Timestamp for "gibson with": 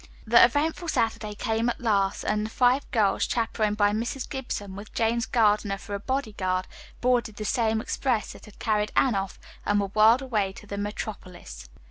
4.27-4.95